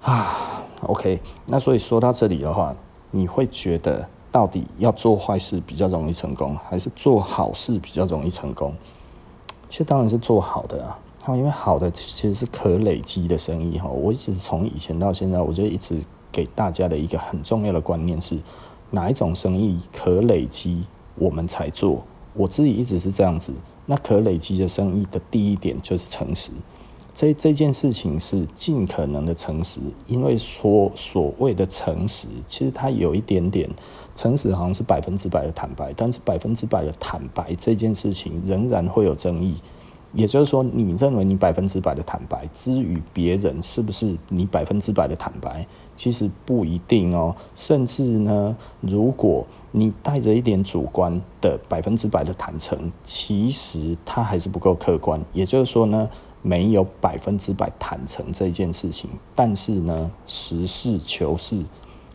[0.01, 2.75] 啊，OK，那所以说到这里的话，
[3.11, 4.09] 你会觉得。
[4.31, 8.75] 到底要做坏事比较容易成功，还是做好事比较容易成功？
[9.69, 13.88] 其实当然是做好的啊，因为好的其实是可累积的生意哈。
[13.88, 18.38] 我一直从以前到现在，我就一直给大家的一个很重要的观念是，
[18.91, 20.85] 哪一种生意可累积，
[21.17, 22.05] 我们才做。
[22.35, 23.53] 我自己一直是这样子。
[23.87, 26.51] 那可累积的生意的第一点就是诚实。
[27.14, 33.69] 这这件事情是尽可能的诚实，因为说所谓的诚实，其实它有一点点
[34.18, 39.54] 诚实，好像是百分之百的坦白，但是百分之百的坦白这件事情仍然会有争议。
[40.12, 47.37] 也就是说，你认为你百分之百的坦白，之于别人是不是你百分之百的坦白，其实不一定哦。
[47.54, 55.24] 甚至呢，如果你带着一点主观的百分之百的坦诚，其实它还是不够客观。
[55.33, 56.11] 也就是说呢。
[56.40, 61.64] 没有百分之百坦诚这件事情，但是呢，实事求是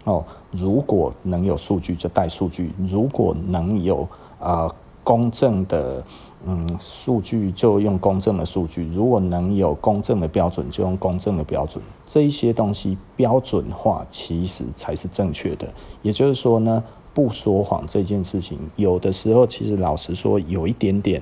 [0.03, 0.23] 哦。
[0.51, 4.07] 如果能有数据就带数据，如果能有
[4.39, 4.69] 啊、
[5.03, 6.03] 公正的。
[6.45, 11.81] 嗯，数据就用公正的数据，如果能有公正的标准，就用公正的标准。
[12.05, 15.65] 这一些东西标准化，其实才是正确的。
[16.01, 21.21] 也就是说呢，不说谎这件事情，有的时候其实老实说，有一点点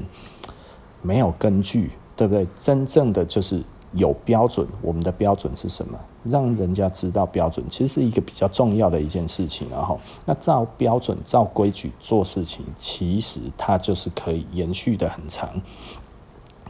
[1.04, 2.48] 没有根据，对不对？
[2.56, 3.64] 真正的就是。
[3.94, 6.00] 有标准，我们的标准是什么？
[6.24, 9.68] 让人家知道标准，其实是一个比较重要的一件事情。
[9.70, 15.50] 然后，那照标准、照规矩做事情，其实它就是可以延续的很长。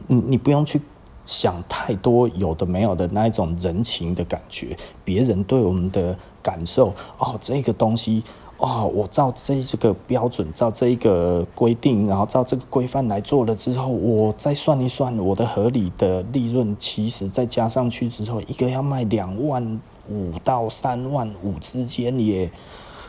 [0.08, 0.82] 你你不用去
[1.24, 8.24] 想太多有的没有的那一种人情的感觉，别人对我们的感受哦，这个东西。
[8.62, 22.52] 哦，我照这这个标准，照这一个规定，然后照这个规范来做了之后，我再算一算我的合理的利润，其实再加上去之后，一个要卖两万五到三万五之间耶，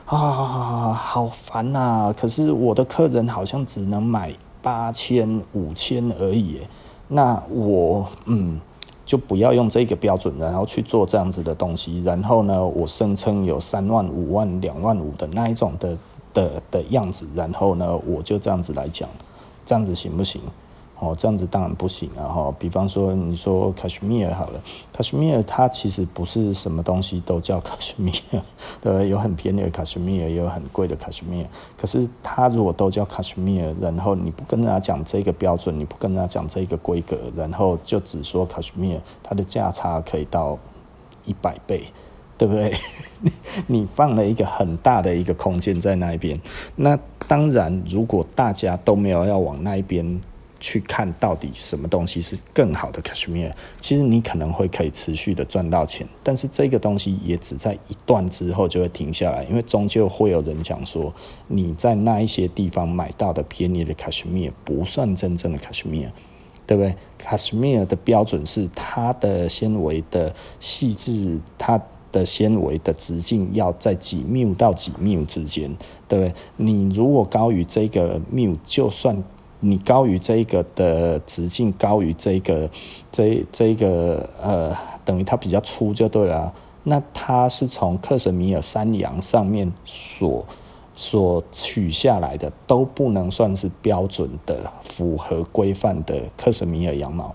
[0.06, 2.14] 啊，好烦呐！
[2.16, 6.60] 可是我的客人好像只能买八千、五千而已，
[7.08, 8.58] 那我嗯。
[9.04, 12.00] 就不要用这个标准，然后去做这样子的东西。
[12.02, 15.98] 然后呢，我声称有三万、五万、两万五的那一种的
[16.32, 17.26] 的的样子。
[17.34, 19.08] 然后呢，我就这样子来讲，
[19.66, 20.40] 这样子行不行？
[21.02, 22.22] 哦，这样子当然不行啊！
[22.28, 24.62] 哈，比方说，你说卡什米尔好了，
[24.92, 28.40] 卡什米尔它其实不是什么东西都叫卡什米尔，
[28.80, 31.48] 对，有很便宜的卡什米尔，也有很贵的卡什米尔。
[31.76, 40.56] 可是它如果都叫卡什米尔，然后你不跟人家讲这个标准，你不跟人家讲这个规格，然后就只说卡什米尔，它的价差可以到
[41.24, 41.82] 一百倍，
[42.38, 42.72] 对不对？
[43.66, 46.38] 你放了一个很大的一个空间在那一边。
[46.76, 50.20] 那当然，如果大家都没有要往那一边。
[50.62, 61.12] 去看到底什么东西是更好的 Cashmere，其实你可能会可以持续的赚到钱，但是这个东西也只在一段之后就会停下来，因为终究会有人讲说，
[61.48, 66.12] 你在那一些地方买到的便宜的 Cashmere 不算真正的 Cashmere，
[66.64, 76.34] 对不对？Cashmere 的标准是它的纤维的细致，它的纤维的直径要在几缪到几缪之间，对不对？
[76.56, 79.24] 你如果高于这个缪，就算
[79.64, 82.68] 你高于这个的直径，高于这个，
[83.12, 86.52] 这这个呃，等于它比较粗就对了。
[86.82, 90.44] 那它是从克什米尔山羊上面所
[90.96, 97.32] 所取下来的，都不能算是标准的、符合规范的克什米尔羊毛。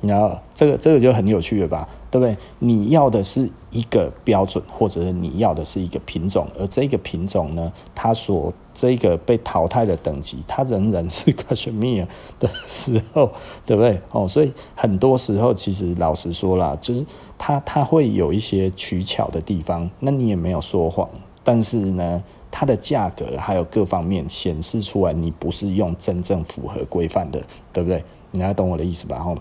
[0.00, 2.36] 然后这个这个就很有趣了吧，对不对？
[2.58, 12.08] 你要的是一个标准，或者是你要的是一个品种，而这个品种呢，它所这个被淘汰的等级，它仍然是卡什米尔
[12.40, 13.30] 的时候，
[13.66, 14.00] 对不对？
[14.10, 17.04] 哦，所以很多时候其实老实说啦，就是
[17.36, 21.08] 它它会有一些取巧的地方，那你也没有说谎，
[21.44, 28.02] 但是呢，它的价格还有各方面显示出来，你不是用真正符合规范的，对不对？
[28.30, 29.22] 你还懂我的意思吧？
[29.24, 29.36] 哦。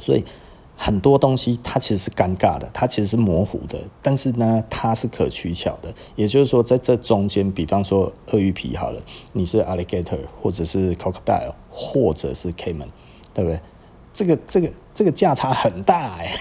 [0.00, 0.24] 所以
[0.82, 5.92] 很多东西它其实是尴尬的，它其实是模糊的，但是呢，它是可取巧的。
[6.16, 8.98] 也就是说，在这中间，比方说鳄鱼皮好了，
[9.34, 12.86] 你是 alligator 或者是 crocodile 或者是 caiman，
[13.34, 13.60] 对不对？
[14.14, 16.34] 这个这个这个价差很大哎，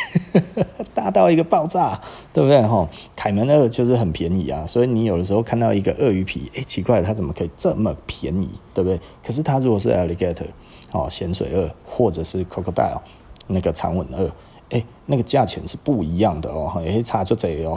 [0.95, 1.99] 大到一个爆炸，
[2.32, 2.65] 对不对？
[2.65, 8.97] 哈，凯门鳄就是很便宜啊，所以你有的时候看到一个鳄鱼皮，哎，奇怪，它怎么可以这么便宜，对不对？
[9.21, 10.47] 可是它如果是 alligator
[10.93, 13.02] 哦，咸水鳄或者是 crocodile。
[13.50, 14.32] 那个长吻鳄，
[14.70, 17.76] 哎、那个价钱是不一样的哦，哎、欸，差就这哦，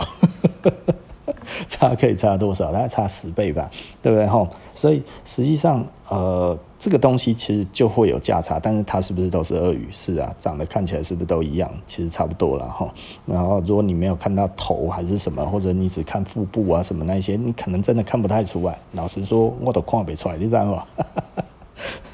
[1.66, 2.70] 差可以差多少？
[2.70, 4.26] 大概差十倍吧，对不对？
[4.26, 9.88] 吼，所以实际上，呃，这个东西其实就会有价差，但是它是不是都是鳄鱼？
[9.90, 11.70] 是啊，长得看起来是不是都一样？
[11.86, 12.92] 其实差不多了哈。
[13.24, 18.78] 然后，如果你没有看到头还是什么，或者你只看腹部啊什么那些，你可能真的看不太出来。
[18.92, 20.86] 老实说，我都看不出来，你知道吗？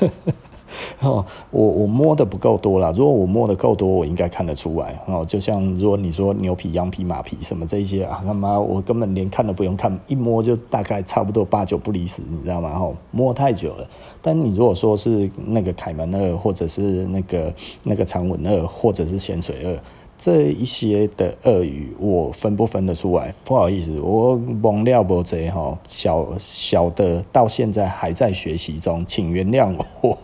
[1.01, 2.93] 哦，我我摸的不够多啦。
[2.97, 5.01] 如果我摸的够多，我应该看得出来。
[5.07, 12.73] 哦，就像如果你说牛皮、羊皮、马皮什么这些啊，他妈我根本连看都不用看，一摸就大概差不多八九不离十，你知道吗？
[12.75, 13.87] 哦，摸太久了。
[14.21, 19.79] 但你如果说是那个凯门鳄，或者是那个那个长吻鳄，或者是咸水鳄
[20.17, 23.33] 这一些的鳄鱼，我分不分得出来？
[23.45, 30.19] 不好意思，我忘了不贼哈，小小的到现在还在学习中，请原谅我。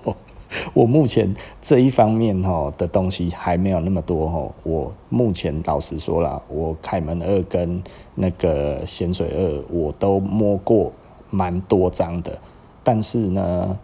[0.72, 4.50] 我目前这一方面哈的东西还没有那么多哈。
[4.62, 7.82] 我目前老实说啦，我凯门鳄跟
[8.14, 10.92] 那个咸水鳄我都摸过
[11.30, 12.38] 蛮多张的，
[12.82, 13.78] 但是呢，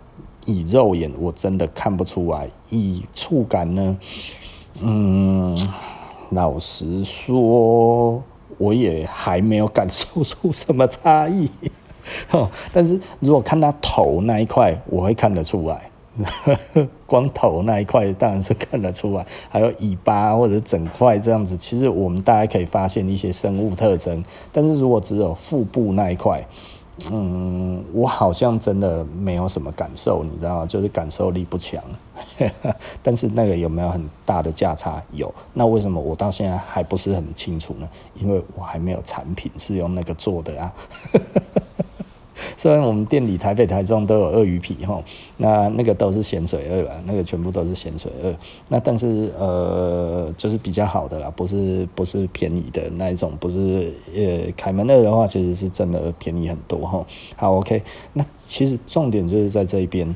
[0.47, 3.99] 以肉眼我真的看不出来，以触感呢，
[4.81, 5.53] 嗯，
[6.31, 8.23] 老实说，
[8.59, 11.51] 我也还没有感受出什么差异。
[12.73, 15.89] 但是如果看他头那一块，我会看得出来。
[17.07, 24.25] 光头那一块当然是看得出来， 还有尾巴或者整块这样子，其实我们大家可以发现一些生物特征。
[24.53, 26.45] 但是如果只有腹部那一块，
[27.11, 30.67] 嗯，我好像真的没有什么感受，你知道吗？
[30.67, 31.83] 就是感受力不强。
[33.03, 35.03] 但是那个有没有很大的价差？
[35.13, 35.33] 有。
[35.55, 37.89] 那为什么我到现在还不是很清楚呢？
[38.17, 40.73] 因为我还没有产品是用那个做的啊。
[42.61, 45.01] 虽然我们店里台北、台中都有鳄鱼皮哈，
[45.39, 48.37] 那那个都是咸水鳄啊，那个全部都是咸水鳄。
[48.69, 57.03] 那但是呃，就是比较好的啦，不是不是便宜的那一种，不是呃凯门鳄的话，其实是真的便宜很多哈。
[57.35, 57.83] 好，OK，
[58.13, 60.15] 那其实重点就是在这一边。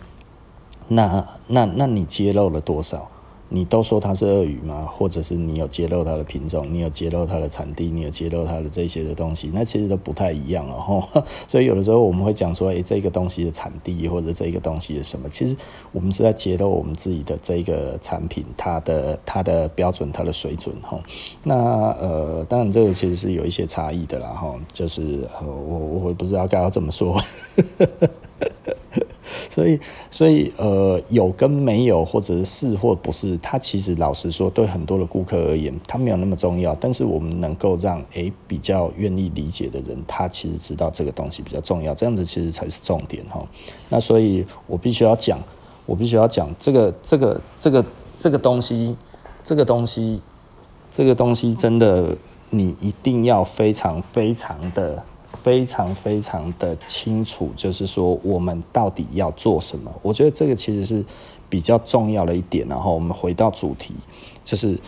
[0.88, 3.08] 那那那你揭露了多少？
[3.48, 4.88] 你都说它是鳄鱼吗？
[4.90, 11.06] 或者是你有揭露它的品种，你有揭露它的产地，你有揭露它的这些的东西，那其实都不太一样哦。
[11.46, 15.56] 所以有的时候我们会讲说，诶、欸，这个东西的产地或者这个东西的什么，其实
[15.92, 20.98] 我们是在揭露我们自己的这个产品它的它的标准、它的水准哈。
[21.42, 21.54] 那
[22.00, 27.20] 呃，当然这个其实是有一些差异的啦哈，就是我我不知道该要怎么说。
[29.54, 29.78] 所以，
[30.10, 36.74] 所以，呃，有跟没有，或者是是或不是，它其实老实说，对很多的顾客而言，它没有那么重要。
[36.74, 43.46] 但是，我们能够让诶、比较愿意理解的人，他其实知道这个东西比较重要，这样子其实才是重点哈。
[43.88, 45.38] 那所以我必须要讲，
[45.86, 47.84] 我必须要讲这个，这个，这个，
[48.18, 48.96] 这个东西，
[49.44, 50.20] 这个东西，
[50.90, 52.16] 这个东西，真的，
[52.50, 55.00] 你一定要非常非常的。
[55.44, 59.92] 非常非常的清楚，就是说我们到底要做什么？
[60.00, 61.04] 我觉得这个其实是
[61.50, 62.66] 比较重要的一点。
[62.66, 63.94] 然后我们回到主题，
[64.42, 64.78] 就是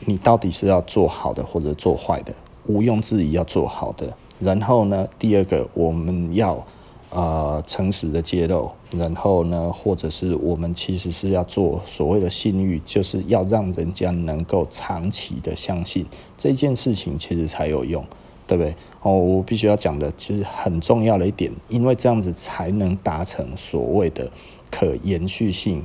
[0.00, 2.34] 你到底是要做好的，或者做坏的，
[2.66, 4.14] 毋庸置疑要做好的。
[4.40, 6.62] 然后呢，第二个我们要
[7.08, 8.70] 呃诚实的揭露。
[8.90, 16.04] 然后呢，或者是我们其实是要做所谓的信誉，就是要让人家能够长期的相信
[16.36, 18.04] 这件事情，其实才有用。
[18.46, 18.74] 对不对？
[19.02, 24.30] 哦，我必须要讲的，其实很重要的一点，因为这样子才能达成所谓的
[24.70, 25.82] 可延续性，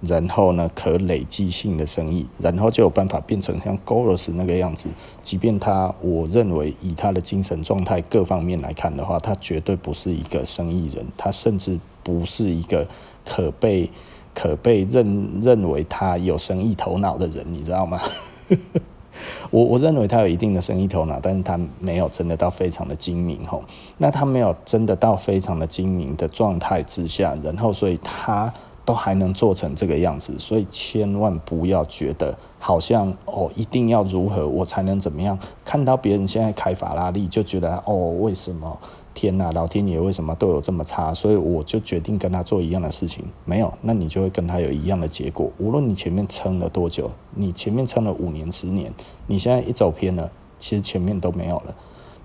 [0.00, 4.88] 然后呢，可累积性的生意，然后就有办法变成像 Goros 那个样子。
[5.22, 12.86] 即便他，我认为以他的精神状态各方面来看的话，他绝对不是一个生意人，他甚至不是一个
[13.26, 13.90] 可被
[14.34, 18.00] 可被认认为他有生意头脑的人，你知道吗？
[19.50, 23.62] 我我认为他有一定的生意头脑，但是他没有真的到非常的精明吼。
[23.98, 28.52] 那他没有真的到非常的精明的状态之下，然后所以他
[28.84, 38.78] 都还能做成这个样子，所以千万不要觉得好像哦一定要如何我才能怎么样，看到别人现在开法拉利就觉得哦为什么？
[39.14, 41.14] 天呐，老天爷为什么对我这么差？
[41.14, 43.24] 所以我就决定跟他做一样的事情。
[43.44, 45.50] 没有，那你就会跟他有一样的结果。
[45.58, 48.92] 无论你前面撑了多久，你前面撑了五年、十年，
[49.28, 51.74] 你现在一走偏了，其实前面都没有了。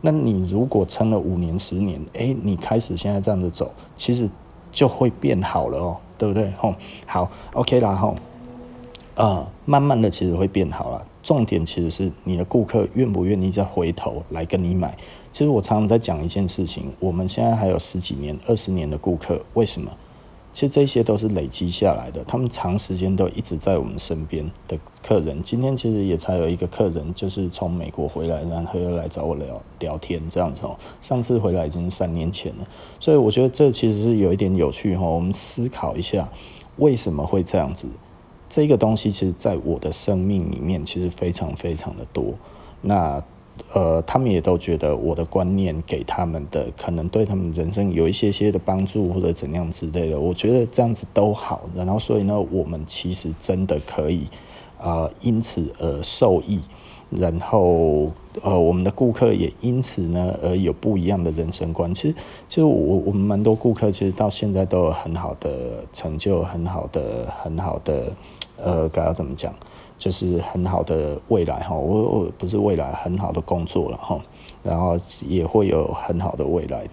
[0.01, 4.29] 那你如果撑了五年、十年，诶，你开始现在这样子走，其实
[4.71, 6.49] 就会变好了哦，对不对？
[6.57, 6.73] 吼，
[7.05, 8.15] 好，OK 啦，吼，
[9.15, 11.01] 啊，慢慢的其实会变好了。
[11.21, 14.97] 重点其实是你的顾客愿不愿意再回头来跟你买。
[15.39, 19.89] 其实我常常在讲一件事情，我们现在还有十几年、二十年的顾客，为什么？
[20.51, 25.41] 其实这些都是累积下来的，他们长时间都一直在我们身边的客人。
[25.41, 30.77] 今天其实也才有一个客人，就是从美国回来，然后又来找我聊聊天这样子哦。
[30.99, 32.67] 上次回来已经三年前了，
[32.99, 35.05] 所以我觉得这其实是有一点有趣哈。
[35.05, 36.29] 我们思考一下，
[36.75, 37.87] 为什么会这样子？
[38.49, 42.33] 这个东西其实在我的生命里面其实非常非常的多。
[42.81, 43.23] 那
[43.73, 51.61] 呃，他们也都觉得我的观念给他们的可能对他们人生有一些些的帮助或者怎样之类的，我觉得这样子都好。
[51.75, 54.27] 然后所以呢，我们其实真的可以
[54.81, 56.59] 呃因此而受益，
[57.11, 61.93] 然后呃我们的顾客也因此呢而有不一样的人生观。
[61.93, 62.15] 其实
[62.47, 68.11] 其实我我们蛮多顾客其实到现在都有很好的成就，很好的很好的
[68.63, 69.53] 呃该要怎么讲？
[69.99, 74.19] 就是很好的未来哈，我我不是未来很好的工作了哈，
[74.63, 74.97] 然后
[75.27, 76.87] 也会有很好的未来。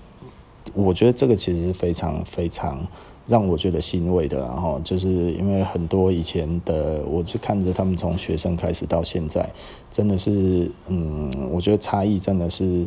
[0.74, 2.86] 我觉得这个其实是非常非常
[3.26, 9.48] 让我觉得欣慰的，然后就是因为很多以前的，我就看着他们从学生开始到现在，
[9.90, 12.86] 真的是嗯，我觉得差异真的是。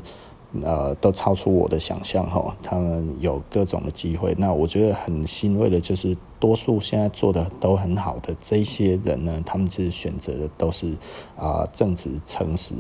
[0.64, 4.34] 呃，都超出我的想象哈，他们有各种的机会。
[4.38, 10.96] 那我觉得很欣慰的，就是多数现在做的都很好的这些人呢，他们其实选择的都是
[11.38, 12.74] 啊、正直、诚实，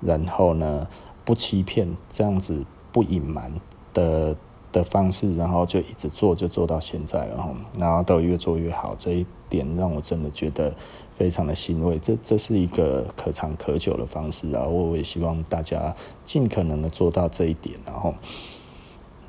[0.00, 0.86] 然后呢
[1.24, 3.50] 不欺骗，这样子不隐瞒
[3.92, 4.36] 的
[4.70, 10.72] 的方式，然后就一直做，就做到现在了哈，然后都越做越好，这一点让我真的觉得
[11.16, 11.98] 非常的欣慰。
[11.98, 18.14] 这这是一个可长可久的方式然后，我也希望大家尽可能的做到这一点，然后。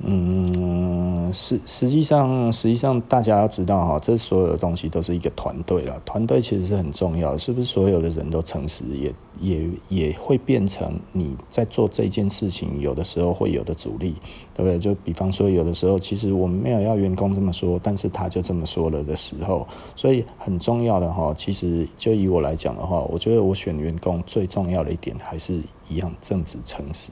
[0.00, 6.00] 嗯，实实际上，实际上大家要知道哈，这所有的东西都是一个团队了。
[6.04, 14.14] 团队其实是很重要的，是不是所有的人都诚实，也也也会变成你在做这件事情，有的时候会有的阻力，
[14.54, 14.78] 对不对？
[14.78, 27.10] 就比方说，有的时候其实我们没有要员工这么说，但是他就这么说了的时候，所以很重要的哈，其实就以我来讲的话，我觉得我选员工最重要的一点还是一样正直诚实。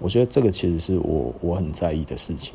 [0.00, 2.54] 我觉得这个其实是我我很在意的事情。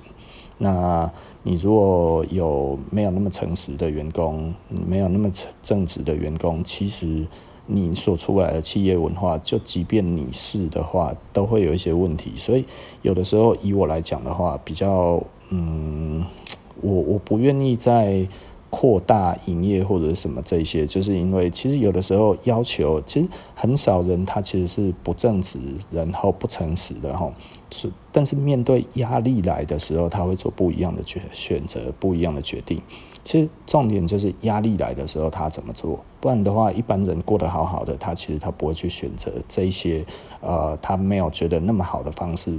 [0.58, 1.10] 那
[1.44, 5.32] 你如果有没有那么诚实的员工，没有那么
[5.62, 7.26] 正直的员工，其实
[7.66, 12.34] 你所出来的企业文化，就即便你是的话，都会有一些问题。
[12.36, 12.66] 所以
[13.02, 16.26] 有的时候以我来讲的话，比较嗯，
[16.82, 18.28] 我我不愿意在。
[18.70, 25.60] 扩大营业或者什么这些，就是因为其实有的时候要求，其实很少人他其实是不正直，
[25.90, 27.32] 然后不诚实的哈。
[27.72, 32.82] 是，但是面对压力来的时候，他会做不一样的选选择，不一样的决定。
[33.24, 40.06] 其实重点就是压力来的时候他怎么做，不然的话，一般人过得好好的，他其实他不会去选择这些
[40.42, 42.56] 呃，他没有觉得那么好的方式。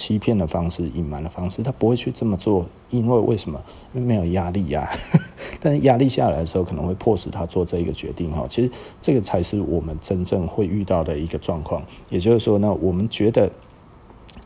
[0.00, 3.62] 欺骗的方式、隐瞒的方式，他不会去这么做，因为为什么？
[3.92, 4.88] 因为没有压力呀、
[5.60, 8.46] 但是压力下来的时候，可能会迫使他做这一个决定哈。
[8.48, 11.82] 其实这个才是我们真正会遇到的一个状况。
[12.08, 13.52] 也就是说呢，我们觉得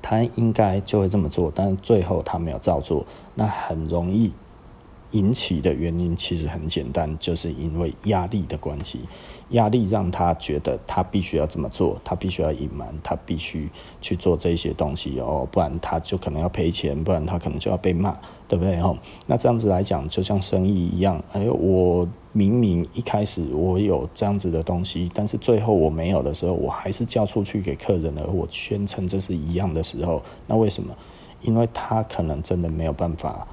[0.03, 4.33] 他应该就会这么做，但是最后他没有照做，那很容易。
[5.15, 9.01] 引起的原因其实很简单，就是因为压力的关系，
[9.51, 18.17] 压力让他觉得他必须要这么做，他必须要隐瞒，他必须去做这些东西哦，不然他就可能要赔钱，不然他可能就要被骂，
[18.49, 18.77] 对不对？
[18.81, 30.93] 吼，那这样子来讲，就像生意一样，哎，我明明一开始我有这样子的东西，但是最后我没有的时候，我还是交出去给客人了，我宣称这是一样的时候，那为什么？
[31.43, 33.47] 因为他可能真的没有办法。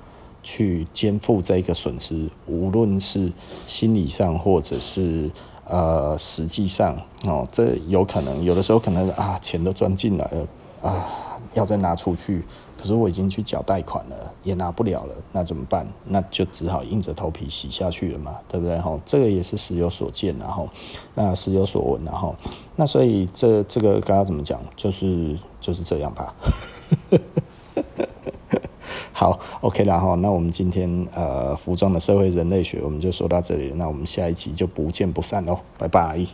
[0.44, 3.32] 去肩负这个损失，无论是
[3.66, 5.30] 心理上或者是
[5.66, 10.48] 呃实际上哦，这有可能有的时候可能啊钱都赚进来了
[10.82, 11.08] 啊，
[11.54, 12.44] 要再拿出去，
[12.76, 15.86] 可是我已经去缴贷款了，也拿不了了，那怎么办？
[16.06, 18.80] 那就只好硬着头皮洗下去了嘛，对不对？
[18.80, 20.68] 哈，这个也是时有所见，然后
[21.14, 22.36] 那时有所闻，然后
[22.76, 26.34] 那所以这这个刚刚怎么讲，就是就是这样吧。
[29.22, 36.26] 好，OK 了哈，那我们今天呃服装的社会人类学我们就说到这里，那我们下一集就不见不散喽，拜拜。